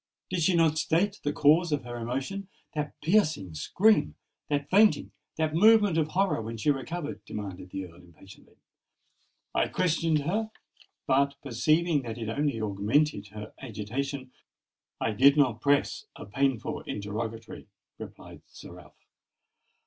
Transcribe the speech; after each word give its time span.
did 0.31 0.41
she 0.41 0.55
not 0.55 0.79
state 0.79 1.19
the 1.21 1.31
cause 1.31 1.71
of 1.71 1.83
her 1.83 1.95
emotion—that 1.95 2.99
piercing 3.01 3.53
scream—that 3.53 4.67
fainting—that 4.67 5.53
movement 5.53 5.95
of 5.95 6.07
horror 6.07 6.41
when 6.41 6.57
she 6.57 6.71
recovered?" 6.71 7.23
demanded 7.23 7.69
the 7.69 7.85
Earl, 7.85 7.97
impatiently. 8.01 8.55
"I 9.53 9.67
questioned 9.67 10.21
her; 10.23 10.49
but, 11.05 11.35
perceiving 11.43 12.01
that 12.01 12.17
it 12.17 12.29
only 12.29 12.59
augmented 12.59 13.27
her 13.27 13.53
agitation, 13.59 14.31
I 14.99 15.11
did 15.11 15.37
not 15.37 15.61
press 15.61 16.07
a 16.15 16.25
painful 16.25 16.81
interrogatory," 16.87 17.67
replied 17.99 18.41
Sir 18.47 18.71
Ralph. 18.71 19.05